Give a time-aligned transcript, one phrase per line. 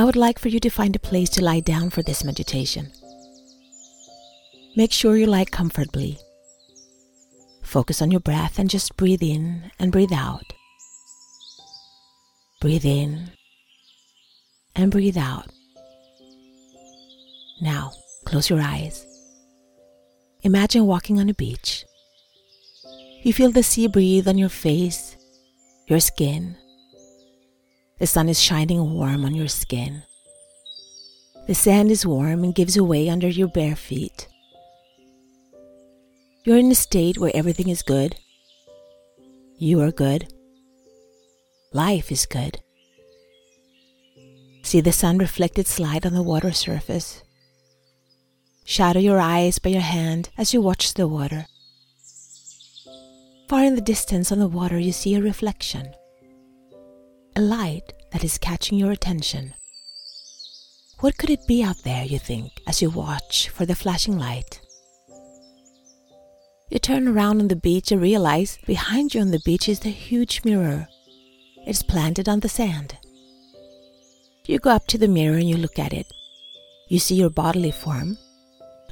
[0.00, 2.90] I would like for you to find a place to lie down for this meditation.
[4.74, 6.18] Make sure you lie comfortably.
[7.70, 10.42] Focus on your breath and just breathe in and breathe out.
[12.60, 13.30] Breathe in
[14.74, 15.46] and breathe out.
[17.62, 17.92] Now,
[18.24, 19.06] close your eyes.
[20.42, 21.84] Imagine walking on a beach.
[23.22, 25.16] You feel the sea breathe on your face,
[25.86, 26.56] your skin,
[28.00, 30.02] the sun is shining warm on your skin.
[31.46, 34.26] The sand is warm and gives away under your bare feet.
[36.44, 38.16] You're in a state where everything is good.
[39.58, 40.32] You are good.
[41.72, 42.60] Life is good.
[44.62, 47.22] See the sun reflected slide on the water surface.
[48.64, 51.46] Shadow your eyes by your hand as you watch the water.
[53.48, 55.94] Far in the distance on the water, you see a reflection
[57.36, 59.54] a light that is catching your attention.
[60.98, 64.60] What could it be out there, you think, as you watch for the flashing light?
[66.70, 69.90] You turn around on the beach and realize behind you on the beach is the
[69.90, 70.86] huge mirror.
[71.66, 72.96] It's planted on the sand.
[74.46, 76.06] You go up to the mirror and you look at it.
[76.88, 78.18] You see your bodily form.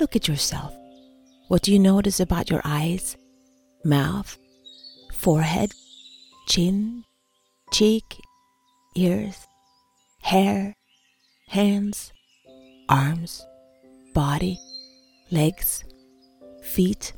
[0.00, 0.74] Look at yourself.
[1.46, 3.16] What do you notice about your eyes,
[3.84, 4.36] mouth,
[5.14, 5.72] forehead,
[6.48, 7.04] chin,
[7.72, 8.20] cheek,
[8.96, 9.46] ears,
[10.22, 10.74] hair,
[11.46, 12.12] hands,
[12.88, 13.46] arms,
[14.14, 14.58] body,
[15.30, 15.84] legs,
[16.62, 17.12] feet.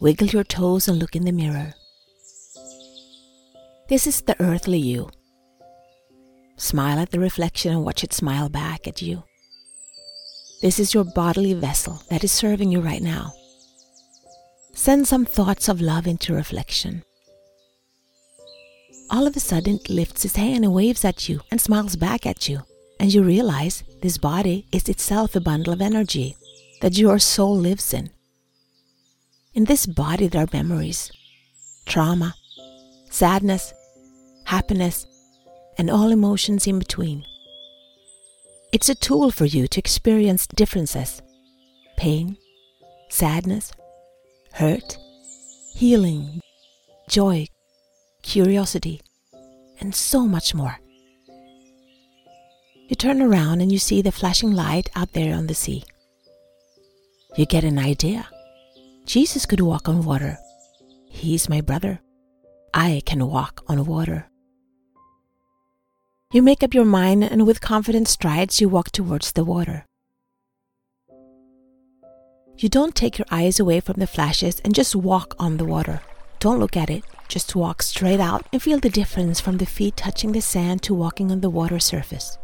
[0.00, 1.74] Wiggle your toes and look in the mirror.
[3.88, 5.10] This is the earthly you.
[6.56, 9.24] Smile at the reflection and watch it smile back at you.
[10.62, 13.32] This is your bodily vessel that is serving you right now.
[14.72, 17.02] Send some thoughts of love into reflection
[19.10, 22.26] all of a sudden it lifts its hand and waves at you and smiles back
[22.26, 22.60] at you.
[22.98, 26.36] And you realize this body is itself a bundle of energy
[26.80, 28.10] that your soul lives in.
[29.56, 31.10] In this body, there are memories,
[31.86, 32.34] trauma,
[33.08, 33.72] sadness,
[34.44, 35.06] happiness,
[35.78, 37.24] and all emotions in between.
[38.70, 41.22] It's a tool for you to experience differences
[41.96, 42.36] pain,
[43.08, 43.72] sadness,
[44.52, 44.98] hurt,
[45.74, 46.42] healing,
[47.08, 47.46] joy,
[48.20, 49.00] curiosity,
[49.80, 50.78] and so much more.
[52.88, 55.82] You turn around and you see the flashing light out there on the sea.
[57.38, 58.28] You get an idea.
[59.06, 60.36] Jesus could walk on water.
[61.08, 62.00] He's my brother.
[62.74, 64.28] I can walk on water.
[66.32, 69.86] You make up your mind, and with confident strides, you walk towards the water.
[72.58, 76.00] You don't take your eyes away from the flashes and just walk on the water.
[76.40, 77.04] Don't look at it.
[77.28, 80.94] Just walk straight out and feel the difference from the feet touching the sand to
[80.94, 82.38] walking on the water surface.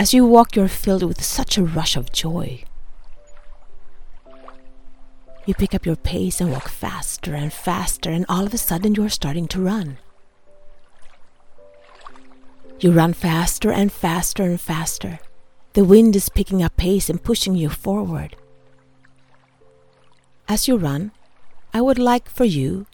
[0.00, 2.64] As you walk, you're filled with such a rush of joy.
[5.50, 8.94] You pick up your pace and walk faster and faster, and all of a sudden
[8.94, 9.98] you're starting to run.
[12.78, 15.18] You run faster and faster and faster.
[15.72, 18.36] The wind is picking up pace and pushing you forward.
[20.48, 21.10] As you run,
[21.74, 22.86] I would like for you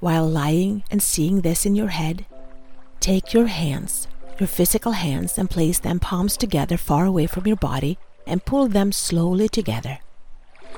[0.00, 2.26] while lying and seeing this in your head,
[3.00, 7.56] take your hands, your physical hands, and place them palms together far away from your
[7.56, 10.00] body and pull them slowly together,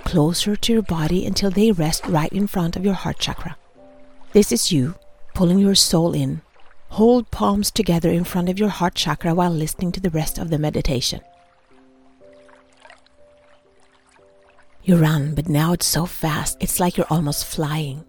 [0.05, 3.57] closer to your body until they rest right in front of your heart chakra.
[4.33, 4.95] This is you
[5.35, 6.41] pulling your soul in.
[6.91, 10.51] Hold palms together in front of your heart chakra while listening to the rest of
[10.51, 11.21] the meditation.
[14.83, 18.05] You run, but now it's so fast, it's like you're almost flying.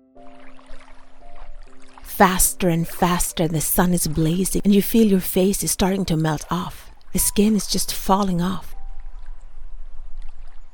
[2.03, 6.15] Faster and faster, the sun is blazing, and you feel your face is starting to
[6.15, 6.91] melt off.
[7.13, 8.75] The skin is just falling off.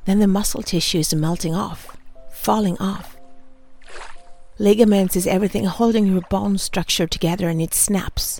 [0.06, 1.98] Then the muscle tissue is melting off,
[2.32, 3.18] falling off.
[4.60, 8.40] Ligaments is everything holding your bone structure together, and it snaps.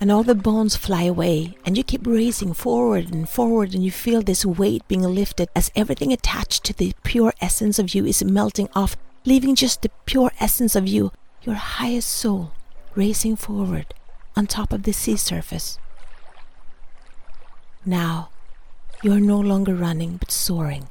[0.00, 3.90] And all the bones fly away, and you keep racing forward and forward, and you
[3.90, 8.24] feel this weight being lifted as everything attached to the pure essence of you is
[8.24, 11.12] melting off, leaving just the pure essence of you
[11.42, 12.52] your highest soul
[12.94, 13.94] racing forward
[14.34, 15.78] on top of the sea surface.
[17.84, 18.30] Now,
[19.02, 20.88] you are no longer running but soaring.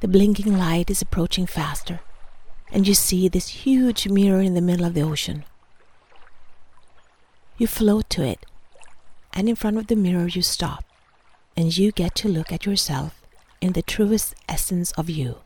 [0.00, 2.00] The blinking light is approaching faster,
[2.70, 5.44] and you see this huge mirror in the middle of the ocean.
[7.56, 8.44] You float to it,
[9.32, 10.84] and in front of the mirror you stop,
[11.56, 13.22] and you get to look at yourself
[13.60, 15.36] in the truest essence of you.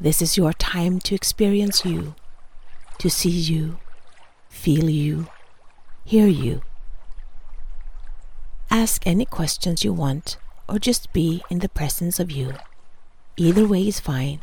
[0.00, 2.14] This is your time to experience you,
[2.98, 3.78] to see you,
[4.48, 5.26] feel you,
[6.06, 6.62] hear you.
[8.72, 10.36] Ask any questions you want
[10.68, 12.54] or just be in the presence of you.
[13.36, 14.40] Either way is fine.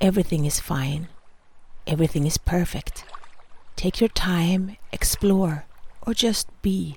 [0.00, 1.06] Everything is fine.
[1.86, 3.04] Everything is perfect.
[3.76, 5.64] Take your time, explore,
[6.04, 6.96] or just be.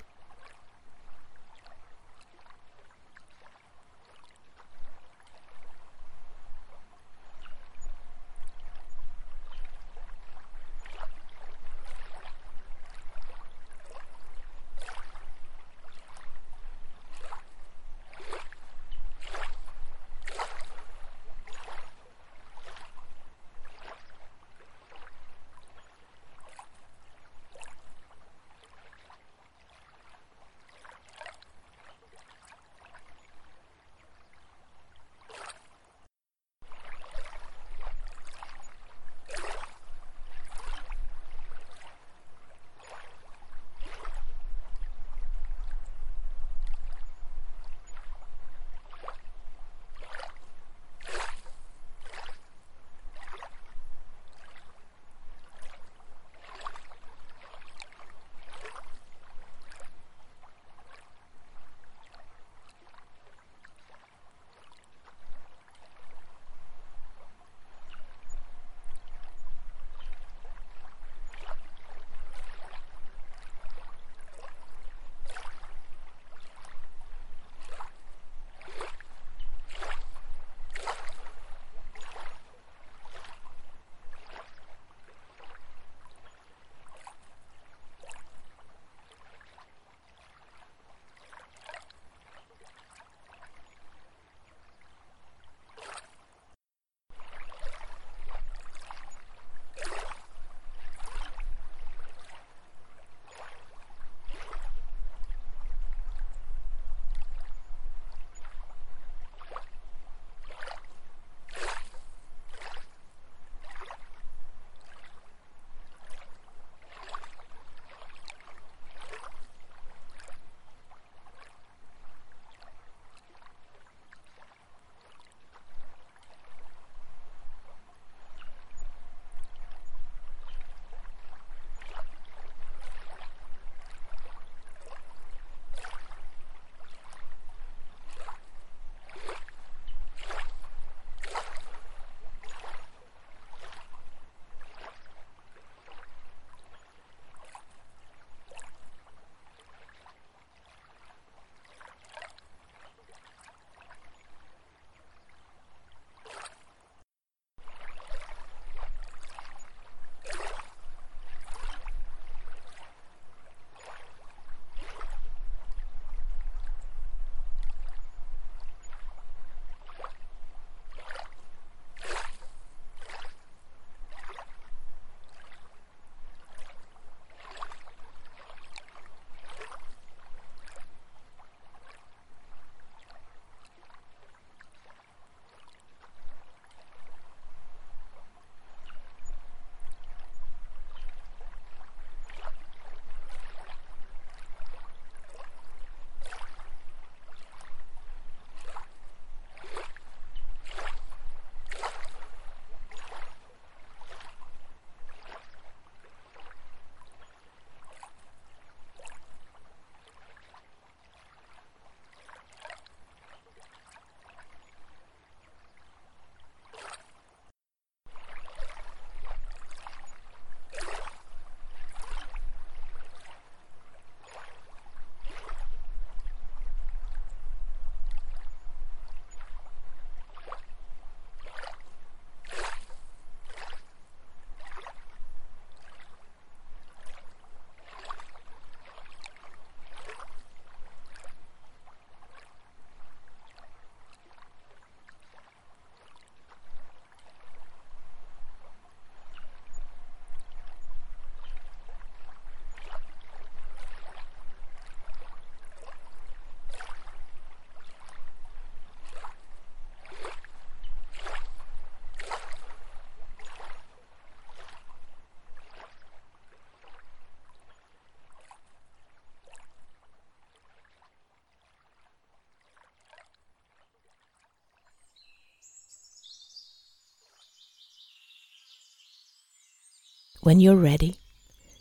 [280.46, 281.16] When you're ready,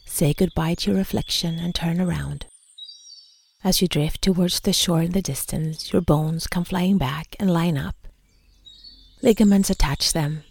[0.08, 2.48] say goodbye to your reflection and turn around.
[3.64, 7.54] As you drift towards the shore in the distance, your bones come flying back and
[7.54, 7.96] line up.
[9.22, 10.42] Ligaments attach them.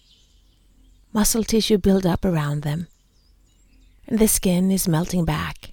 [1.13, 2.87] Muscle tissue build up around them.
[4.07, 5.73] And the skin is melting back.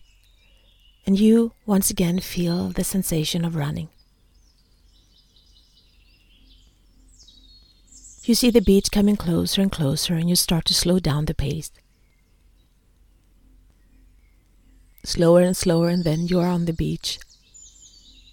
[1.06, 3.90] And you once again feel the sensation of running.
[8.24, 11.36] You see the beach coming closer and closer, and you start to slow down the
[11.36, 11.72] pace.
[15.04, 17.20] Slower and slower, and then you are on the beach.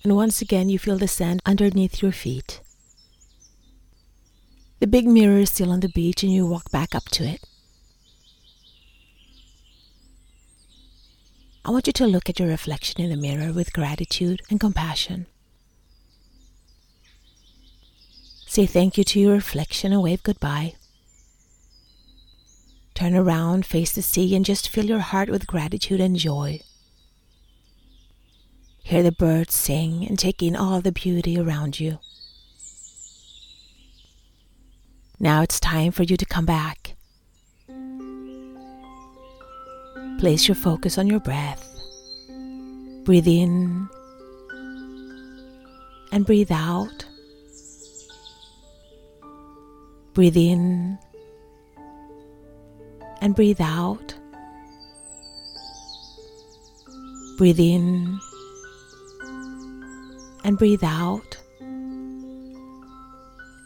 [0.04, 2.60] And once again, you feel the sand underneath your feet.
[4.80, 7.40] The big mirror is still on the beach, and you walk back up to it.
[11.64, 15.26] I want you to look at your reflection in the mirror with gratitude and compassion.
[18.46, 20.74] Say thank you to your reflection and wave goodbye.
[22.98, 26.60] Turn around, face the sea, and just fill your heart with gratitude and joy.
[28.82, 32.00] Hear the birds sing and take in all the beauty around you.
[35.20, 36.96] Now it's time for you to come back.
[40.18, 41.64] Place your focus on your breath.
[43.04, 43.88] Breathe in
[46.10, 47.06] and breathe out.
[50.14, 50.98] Breathe in
[53.20, 54.14] and breathe out.
[57.36, 58.18] Breathe in
[60.44, 61.38] and breathe out.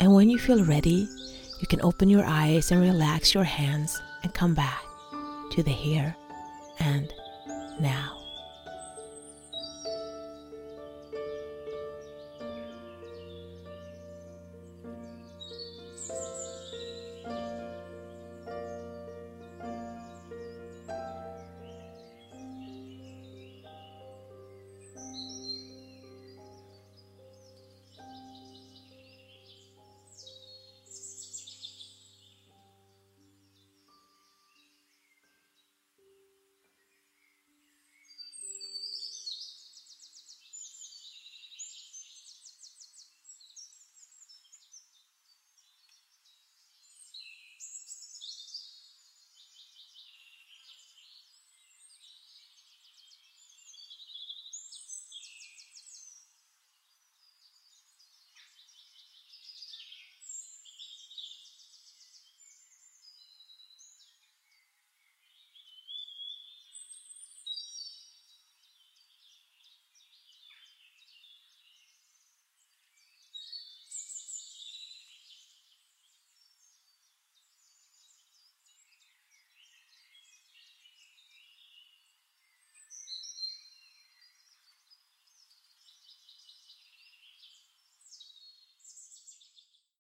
[0.01, 1.07] And when you feel ready,
[1.61, 4.83] you can open your eyes and relax your hands and come back
[5.53, 6.17] to the here
[6.81, 7.13] and
[7.81, 8.22] now.